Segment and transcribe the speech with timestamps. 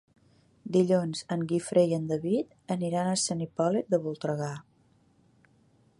[0.77, 4.51] Dilluns en Guifré i en David aniran a Sant Hipòlit de Voltregà.